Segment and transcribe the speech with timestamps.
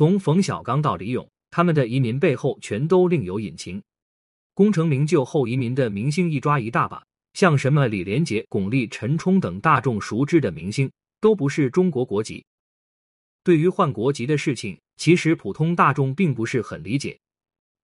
[0.00, 3.82] 从冯小刚到李咏，他们的移民背后全都另有隐情。
[4.54, 10.90] 功成名就后移民的明星一抓一大把，像什么李连杰、巩俐、陈冲等大众熟知的明星，
[11.20, 12.42] 都不是中国国籍。
[13.44, 17.20] 对于换国籍的事情，其实普通大众并不是很理解，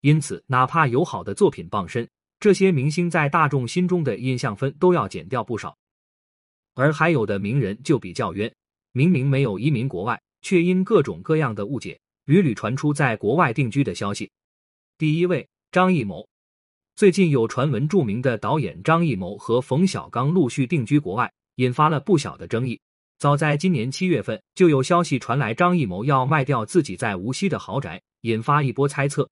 [0.00, 2.08] 因此哪怕有好的作品傍身，
[2.40, 5.76] 这些明星在大众心中的印象分都要减掉不少。
[6.72, 8.50] 而还有的名人就比较冤，
[8.92, 10.18] 明明没有移民国外。
[10.42, 14.30] 却因各种各样的误解，屡屡传出在国外定居的消息。
[14.96, 16.26] 第一位张艺谋，
[16.96, 22.80] 最近有传闻，著名的导演张艺谋和冯小刚陆续定居国外，引发了不小的争议。
[23.18, 29.28] 早在今年七月份，就有消息传来，张艺谋要卖掉自己在无锡的豪宅，引发一波猜测。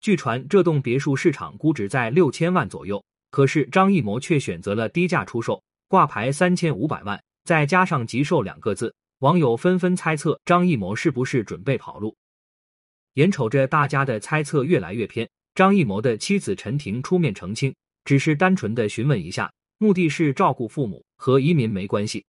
[0.00, 8.94] 据传，这栋别墅市场估值在六千万左右，可是张艺谋却选择了低价出售，挂牌三千五百万，再加上“急售”两个字。
[9.22, 12.16] 网友纷纷猜测张艺谋是不是准备跑路。
[13.14, 17.72] 眼瞅着大家的猜测越来越偏，张艺谋的妻子陈婷出面澄清，
[18.04, 22.24] 只是单纯的询问一下，目的是照顾父母，和移民没关系。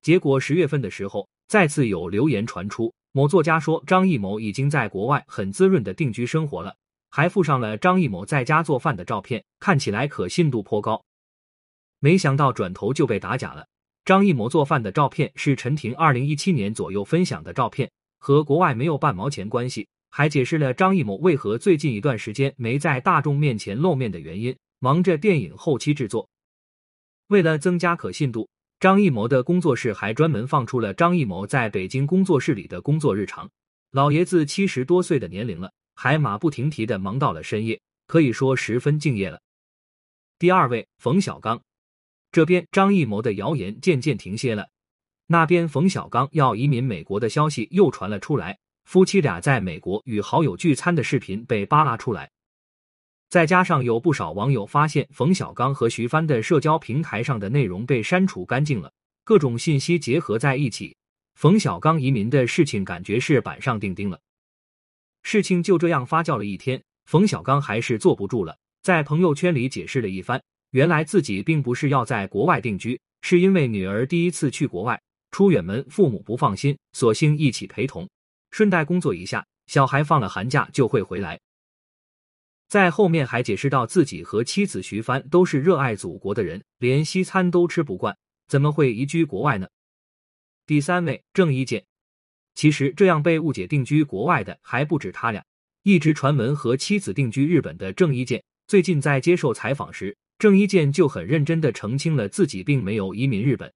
[0.00, 6.74] 结果十月份的时候，再次有流言传出，某作家说张艺谋已经在国外很滋润的定居生活了，
[7.10, 11.04] 还附上了张艺谋在家做饭的照片，看起来可信度颇高。
[12.00, 13.68] 没想到转头就被打假了。
[14.04, 19.86] 张艺谋做饭的照片是陈婷二零一七年左右分享的照片，和国外没有半毛钱关系。
[20.10, 26.28] 还解释了张艺谋为何最近一段时间没在大众面前露面的原因，忙着电影后期制作。
[27.28, 28.46] 为了增加可信度，
[28.78, 33.48] 张艺谋的工作室还专门放出了张艺谋在北京工作室里的工作日常。
[33.92, 39.40] 老爷子七十多岁的年龄了，还马不停蹄的忙到了深夜，可以说十分敬业了。
[40.38, 41.62] 第二位，冯小刚。
[42.32, 44.70] 这边张艺谋的谣言渐渐停歇了，
[45.26, 52.30] 那边冯小刚要移民美国的消息又传了出来，夫妻俩在美国与好友聚餐的视频被扒拉出来，
[53.28, 58.90] 再加上有不少网友发现冯小刚和徐帆的社交平台上的内容被删除干净了，
[59.24, 60.96] 各种信息结合在一起，
[61.34, 64.18] 冯小刚移民的事情感觉是板上钉钉了。
[65.22, 70.42] 事情就这样发酵了一天，冯小刚还是坐不住了，在朋友圈里解释了一番。
[70.72, 75.00] 原来自己并不是要在国外定居，是因为女儿第一次去国外
[75.30, 78.08] 出远门，父母不放心，索性一起陪同，
[78.50, 79.46] 顺带工作一下。
[79.66, 81.40] 小孩放了寒假就会回来。
[82.68, 88.16] 在后面还解释到自己和妻子徐帆都是热爱祖国的人，连西餐都吃不惯，
[88.48, 89.68] 怎么会移居国外呢？
[90.66, 91.84] 第三位郑伊健，
[92.54, 95.44] 其实这样被误解定居国外的还不止他俩，
[95.82, 100.16] 一直传闻和妻子定居日本的郑伊健，最近在接受采访时。
[100.42, 103.72] 郑伊健就很认真的澄清了自己并没有移民日本。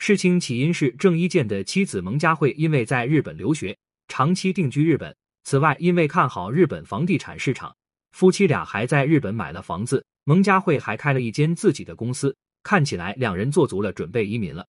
[0.00, 3.78] 事情起因是郑伊健的妻子蒙嘉慧因为在日本留学，
[4.08, 5.16] 长期定居日本。
[5.44, 7.72] 此外，因为看好日本房地产市场，
[8.10, 10.04] 夫妻俩还在日本买了房子。
[10.24, 14.66] 蒙嘉慧还开了一间自己的公司，看起来两人做足了准备移民了。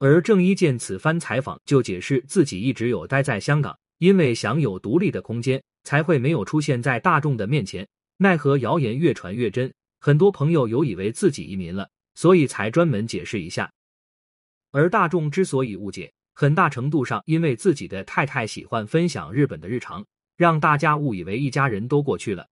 [0.00, 7.86] 而郑伊健此番采访就解释自己一直有待在香港，因为想有独立的空间，才会没有出现在大众的面前。
[8.16, 9.72] 奈何谣言越传越真。
[10.04, 13.72] 很多朋友有以为自己移民了，所以才专门解释一下。
[14.72, 20.04] 而大众之所以误解，很大程度上因为自己的太太喜欢分享日本的日常，
[20.36, 22.48] 让大家误以为一家人都过去了。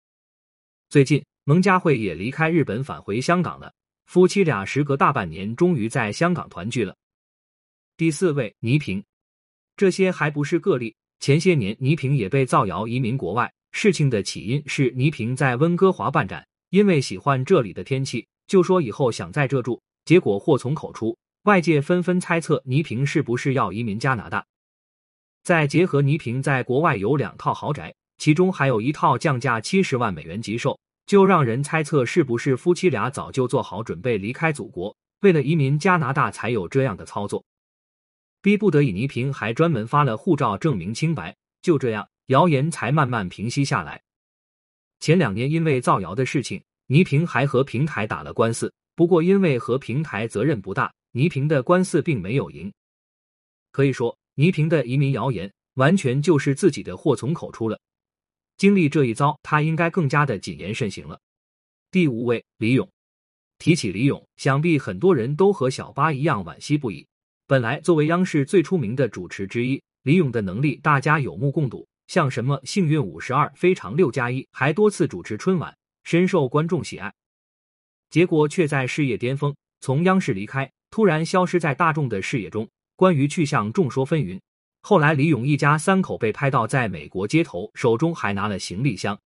[0.90, 3.74] 最近，蒙嘉慧也离开日本返回香港了，
[4.08, 6.98] 夫妻俩时隔大半年终于在香港团聚了。
[7.96, 9.02] 第四位，倪萍，
[9.78, 10.94] 这些还不是个例。
[11.22, 16.46] 前些年，倪萍也被造谣移民国外，事情的起因是倪萍在温哥华办展。
[16.70, 19.82] 因为喜欢这里的天气，就说以后想在这住。
[20.06, 24.46] 结果祸从口出，外界纷纷猜测倪萍是不是要移民加拿大。
[25.44, 37.44] 再结合倪萍在国外有两套豪宅，其中还有一套降价七十万美元急售，就让人猜测是不是夫妻俩早就做好准备离开祖国，为了移民加拿大才有这样的操作。
[38.42, 41.36] 逼不得已，倪萍还专门发了护照证明清白。
[41.62, 44.02] 就这样，谣言才慢慢平息下来。
[45.00, 48.74] 前两年因为造谣的事情，倪萍还和平台打了官司。
[48.96, 52.74] 不过因为和平台责任不大，倪萍的官司并没有赢。
[53.72, 57.80] 可以说，倪萍的移民谣言完全就是自己的祸从口出了。
[58.58, 61.20] 经历这一遭，他应该更加的谨言慎行了。
[61.92, 62.90] 第五位，李咏。
[63.60, 67.08] 提起李咏，想必很多人都和小八一样惋惜不已。
[67.46, 71.88] 本来作为央视最出名的主持之一，李咏的能力大家有目共睹。
[72.08, 77.14] 像什么幸运五十二、非常六加一，还多次主持春晚，深受观众喜爱。
[78.10, 84.40] 结果却在事业巅峰，从央视离开，突然消失在大众的视野中，关于去向众说纷纭。
[84.82, 89.20] 后来李勇一家三口被拍到在美国街头，手中还拿了行李箱。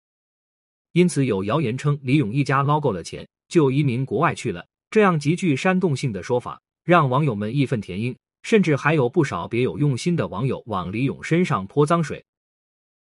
[0.93, 4.65] 因此有谣言称李勇一家捞够了钱就移民国外去了。
[4.89, 12.23] 这样极具煽动性的说法，让网友们义愤填膺，甚至还有不少别有用心的网友往李勇身上泼脏水。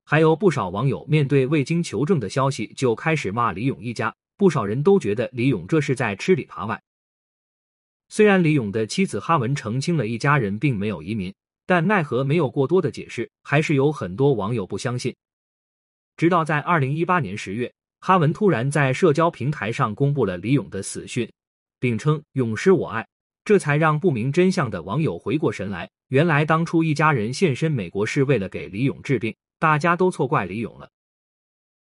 [0.04, 6.80] 还有不少网友面对未经求证的消息就开始骂李勇一家，不少人都觉得李勇这是在吃里扒外。
[8.08, 11.34] 虽然李勇的妻子哈文澄清了一家人并没有移民。
[11.66, 15.16] 但奈何没有过多的解释，还是有很多网友不相信。
[16.14, 21.26] 直到在二零一八年十月，哈文突然在社交平台上公布了李勇的死讯，
[21.80, 23.08] 并称“勇师我爱”，
[23.46, 25.90] 这才让不明真相的网友回过神来。
[26.08, 30.90] 原来当初一家人现身美国是为了给李勇治病，大家都错怪李勇了。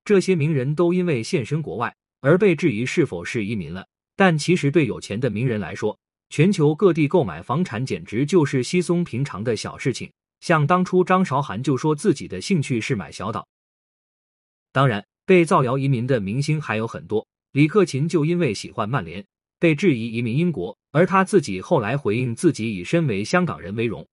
[0.05, 5.97] 这些名人都因为现身国外而被质疑是否是移民了，但其实对有钱的名人来说，
[6.29, 10.11] 全球各地购买房产简直就是稀松平常的小事情，
[10.41, 13.47] 像当初张韶涵就说自己的兴趣是买小岛。
[14.71, 19.25] 当然，被造谣移民的明星还有很多，李克勤就因为喜欢曼联
[19.57, 24.07] 被质疑移民英国，而他自己后来回应自己以身为香港人为荣。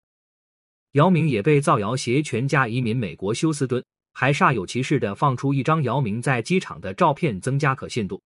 [0.98, 3.84] 姚明也被造谣携全家移民美国休斯敦，
[4.14, 8.20] 还煞有其事的放出一张姚明在机场的照片增加可信度。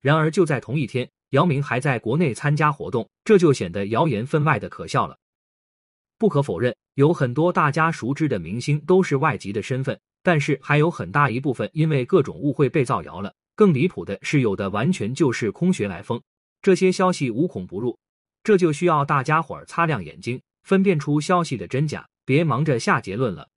[0.00, 1.08] 然而就在同一天。
[1.30, 5.18] 姚明还在国内参加活动，这就显得谣言分外的可笑了。
[6.16, 13.34] 不可否认，有很多大家熟知的明星都是外籍的身份，但是还有很大一部分因为各种误会被造谣了。
[13.56, 16.22] 更离谱的是，有的完全就是空穴来风，
[16.62, 17.98] 这些消息无孔不入。
[18.44, 23.50] 这就需要大家伙儿擦亮眼睛，分辨出消息的真假，别忙着下结论了。